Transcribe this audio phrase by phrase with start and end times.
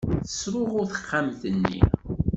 [0.25, 1.81] Tesruɣu texxamt-nni.